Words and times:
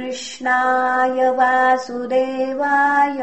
कृष्णाय 0.00 1.28
वासुदेवाय 1.30 3.18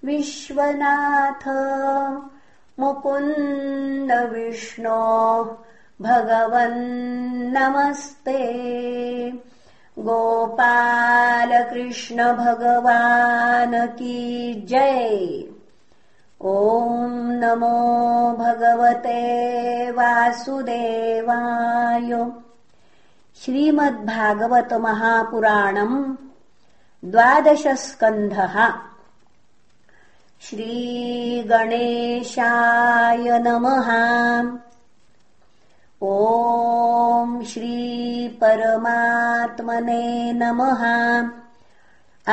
विश्वनाथ 0.05 1.44
मुकुन्द 2.80 4.12
विष्णो 4.12 5.02
भगवन्नमस्ते। 6.02 8.41
गोपालकृष्ण 9.99 12.34
भगवान् 12.34 13.88
की 13.88 14.66
जय। 14.70 15.44
ॐ 16.41 17.04
नमो 17.41 17.77
भगवते 18.40 19.21
वासुदेवाय 19.91 22.10
श्रीमद्भागवतमहापुराणम् 23.46 26.16
द्वादशस्कन्धः। 27.05 28.74
श्रीगणेशाय 30.41 33.18
नमः। 33.18 33.90
ॐ 36.04 37.44
श्रीपरमात्मने 37.44 40.34
नमः। 40.34 40.84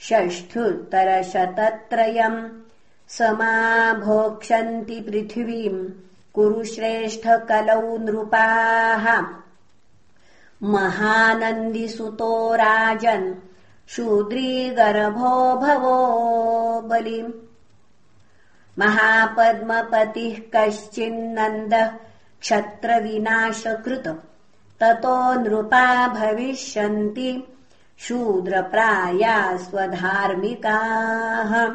षष्ठ्युत्तरशतत्रयम् 0.00 2.48
समाभोक्ष्यन्ति 3.08 5.00
पृथिवीम् 5.00 5.88
कुरु 6.34 6.64
श्रेष्ठकलौ 6.64 7.98
नृपाः। 7.98 9.26
महानन्दिसुतो 10.62 12.54
राजन् 12.54 13.34
शूद्रीगर्भो 13.88 15.56
भवो 15.56 16.80
बलिम्। 16.80 17.32
महापद्मपतिः 18.78 20.42
कश्चिन्नन्दः 20.54 21.90
क्षत्रविनाशकृत 22.40 24.27
ततो 24.80 25.34
नृपा 25.34 26.08
भविष्यन्ति 26.08 27.44
शूद्रप्राया 27.98 29.56
स्वधार्मिकाः 29.56 31.74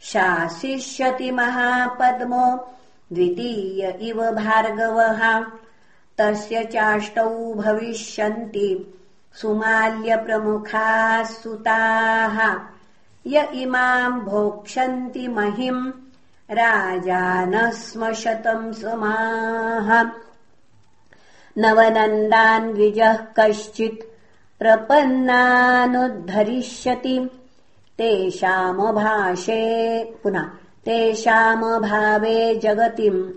शासिष्यति 0.00 1.30
महापद्मो 1.30 2.74
द्वितीय 3.12 3.98
इव 4.00 4.30
भार्गवः। 4.30 5.44
तस्य 6.18 6.64
चाष्टौ 6.64 7.54
भविष्यन्ति 7.54 8.94
सुमाल्यप्रमुखाः 9.34 11.24
सुताः। 11.24 12.60
य 13.26 13.48
इमाम् 13.54 14.20
भोक्ष्यन्ति 14.20 15.28
महिम् 15.28 15.92
राजानः 16.52 17.70
स्म। 17.70 18.12
शतम् 18.12 18.72
समाः 18.72 20.10
नवनन्दान्विजः 21.58 23.14
कश्चित् 23.14 24.18
प्रपन्नानुद्धरिष्यति। 24.58 27.30
तेषामभाषे 27.98 29.62
पुनः 30.22 30.48
तेषामभावे 30.84 32.54
जगतिम् 32.54 33.30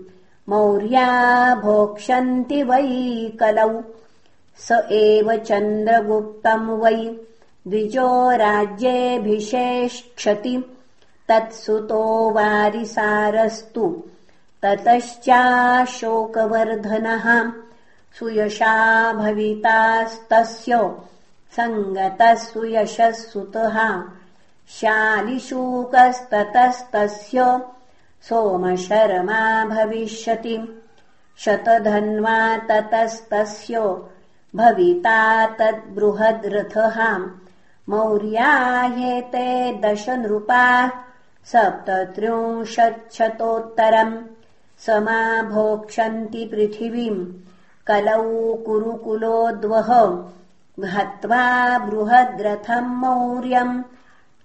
मौर्या 0.48 1.54
भोक्ष्यन्ति 1.54 2.62
वै 2.62 3.36
कलौ। 3.40 3.82
स 4.58 4.88
एव 4.90 5.36
चन्द्रगुप्तम् 5.36 6.70
वै 6.70 7.16
द्विजो 7.68 8.30
राज्येऽभिषेक्षति 8.30 10.80
तत्सुतो 11.28 12.30
वारिसारस्तु। 12.30 14.02
ततश्चाशोकवर्धनः 14.62 17.52
सुयशा 18.18 19.12
भवितास्तस्य 19.12 20.96
सङ्गतः 21.56 22.34
सुयशः 22.34 23.10
सुतः 23.10 24.02
शालिशूकस्ततस्तस्य 24.68 27.60
सोमशर्मा 28.28 29.64
भविष्यति। 29.64 30.82
शतधन्वा 31.38 32.56
ततस्तस्य 32.56 33.96
भविता 34.56 35.46
तद्बृहद्रथः। 35.46 37.26
मौर्या 37.88 38.82
ह्येते 38.82 39.80
दश 39.80 40.08
नृपाः 40.08 41.13
सप्तत्रिंशच्छतोत्तरम् 41.52 44.14
समाभोक्ष्यन्ति 44.86 46.42
पृथिवीम् 46.52 47.26
कलौ 47.88 48.22
कुरुकुलोद्वह 48.66 49.90
हत्वा 50.94 51.44
बृहद्रथम् 51.78 52.96
मौर्यम् 53.02 53.82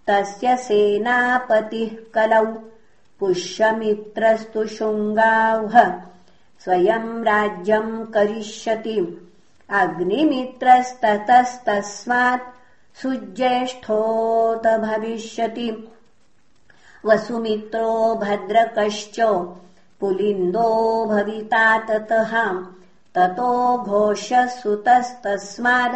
तस्य 0.08 0.48
सेनापतिः 0.58 1.92
कलौ 2.16 2.46
पुष्यमित्रस्तु 3.20 4.62
शुङ्गाह् 4.76 5.76
स्वयम् 6.64 7.24
राज्यम् 7.26 8.06
करिष्यति। 8.14 8.98
अग्निमित्रस्ततस्तस्मात् 9.70 12.48
सुज्येष्ठोत 13.02 14.66
भविष्यति 14.68 15.70
वसुमित्रो 17.06 18.16
भद्रकश्च 18.16 19.20
पुलिन्दो 20.00 21.06
भविता 21.06 21.78
ततः। 21.78 22.64
ततो 23.16 23.78
घोषसुतस्तस्माद् 23.78 25.96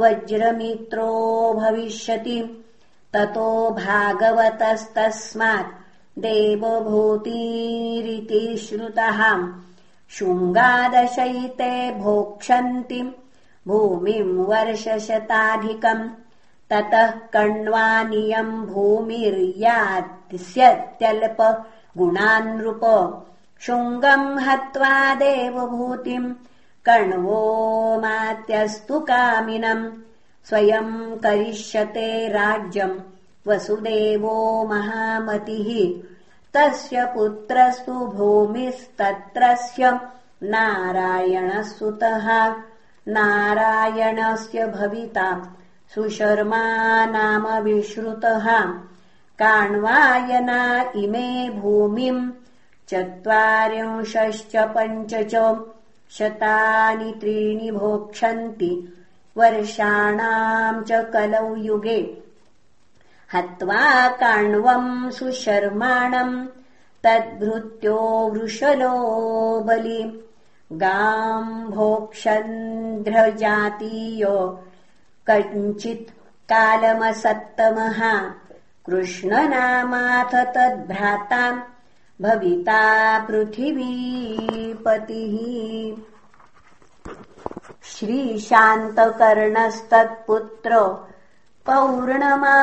वज्रमित्रो 0.00 1.52
भविष्यति। 1.52 2.66
ततो 3.12 3.70
भागवतस्तस्मात् 3.70 5.66
देवभूतिरिति 6.18 8.56
श्रुतः। 8.56 9.48
शुङ्गादशैते 10.08 11.90
भोक्षन्ति। 11.90 13.16
भूमिम् 13.68 14.38
वर्षशताधिकम् 14.38 16.25
ततः 16.70 17.10
कण्वानियम् 17.10 18.66
भूमिर्यात्यल्प 18.66 21.64
गुणान्नृप। 21.98 23.22
शुङ्गम् 23.60 24.38
हत्वा 24.38 25.14
देवभूतिम् 25.14 26.34
कण्वो 26.84 28.00
मात्यस्तु 28.00 29.00
कामिनम्। 29.00 29.92
स्वयम् 30.48 31.18
करिष्यते 31.18 32.28
राज्यम् 32.28 33.48
वसुदेवो 33.48 34.68
महामतिः। 34.68 36.02
तस्य 36.54 37.04
पुत्रस्तु 37.04 37.92
भूमिस्तत्रस्य 37.92 40.00
नारायणः 40.42 41.62
सुतः। 41.62 42.54
नारायणस्य 43.08 44.66
भविता 44.66 45.52
सुशर्मा 45.96 47.06
नाम 47.06 47.62
विश्रुतः। 47.62 48.74
काण्वायना 49.38 50.92
इमे 50.96 51.50
भूमिम्। 51.50 52.30
चत्वारिंशश्च 52.88 54.52
पञ्च 54.56 55.14
च 55.14 55.60
शतानि 56.10 57.14
त्रीणि 57.20 57.70
भोक्षन्ति। 57.70 58.96
वर्षाणाम् 59.36 60.84
च 60.84 60.92
कलौ 60.92 61.56
युगे। 61.56 62.22
हत्वा 63.34 64.08
काण्वम् 64.08 65.10
सुशर्माणम्। 65.10 66.46
तद्भृत्यो 67.04 68.30
वृषलो 68.34 69.60
बलि। 69.60 70.26
गाम् 70.72 71.70
भोक्षन्ध्रजातीयो 71.70 74.62
कञ्चित् 75.30 76.10
कालमसत्तमः। 76.52 78.30
कृष्णनामाथ 78.86 80.24
तद्भ्राता 80.24 81.62
भविता 82.22 83.18
पृथिवीपतिः। 83.18 86.02
श्रीशान्तकर्णस्तत्पुत्र 87.82 90.78
पौर्णमा 91.66 92.56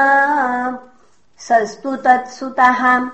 सस्तु 1.38 1.96
तत्सुतः। 1.96 3.10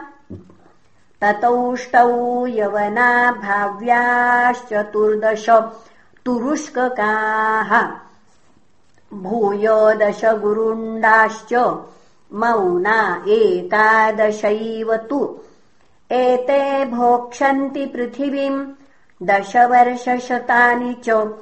ततौष्टौ 1.22 2.48
यवना 2.48 3.32
भाव्याश्चतुर्दश 3.32 5.46
तुरुष्ककाः। 6.26 7.88
भूय 9.14 9.96
दश 9.96 10.26
गुरुण्डाश्च 10.26 11.54
तु। 15.10 15.40
एते 16.12 16.86
भोक्षन्ति 16.86 17.86
पृथिवीम् 17.86 18.68
दशवर्षशतानि 19.24 20.94
च। 20.94 21.34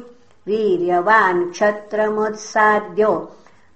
वीर्यवान् 0.47 1.51
क्षत्रमुत्साद्यो 1.51 3.33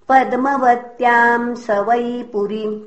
पद्मवत्याम् 0.09 1.57
स 1.57 1.71
वै 1.71 2.31
पुरीम् 2.33 2.81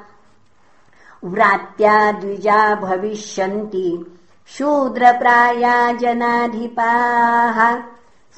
व्रात्या 1.24 2.12
द्विजा 2.12 2.76
भविष्यन्ति 2.76 4.18
शूद्रप्राया 4.48 5.92
जनाधिपाः। 5.92 7.82